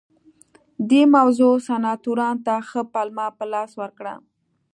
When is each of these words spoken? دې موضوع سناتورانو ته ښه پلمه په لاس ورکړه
دې 0.89 1.01
موضوع 1.15 1.53
سناتورانو 1.67 2.43
ته 2.45 2.55
ښه 2.69 2.81
پلمه 2.93 3.25
په 3.37 3.45
لاس 3.53 3.71
ورکړه 3.81 4.13